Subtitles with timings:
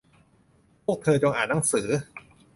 [0.85, 1.87] พวกเธอจงอ่านหนังสือ